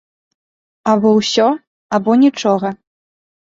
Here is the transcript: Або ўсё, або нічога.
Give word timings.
Або 0.93 1.11
ўсё, 1.19 1.47
або 2.01 2.19
нічога. 2.25 2.67